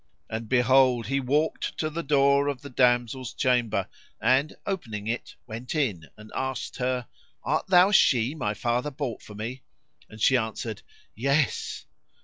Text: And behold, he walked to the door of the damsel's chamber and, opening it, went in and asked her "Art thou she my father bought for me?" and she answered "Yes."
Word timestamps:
And 0.31 0.49
behold, 0.49 1.05
he 1.05 1.19
walked 1.19 1.77
to 1.77 1.87
the 1.87 2.01
door 2.01 2.47
of 2.47 2.63
the 2.63 2.71
damsel's 2.71 3.33
chamber 3.35 3.87
and, 4.19 4.55
opening 4.65 5.05
it, 5.05 5.35
went 5.45 5.75
in 5.75 6.07
and 6.17 6.31
asked 6.35 6.77
her 6.77 7.05
"Art 7.43 7.67
thou 7.67 7.91
she 7.91 8.33
my 8.33 8.55
father 8.55 8.89
bought 8.89 9.21
for 9.21 9.35
me?" 9.35 9.61
and 10.09 10.19
she 10.19 10.35
answered 10.35 10.81
"Yes." 11.13 11.85